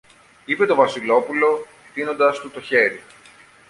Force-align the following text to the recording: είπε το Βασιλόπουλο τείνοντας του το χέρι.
είπε 0.45 0.65
το 0.65 0.75
Βασιλόπουλο 0.75 1.65
τείνοντας 1.93 2.39
του 2.39 2.49
το 2.49 2.61
χέρι. 2.61 3.03